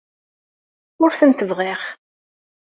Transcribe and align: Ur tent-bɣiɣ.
Ur 1.03 1.11
tent-bɣiɣ. 1.19 1.81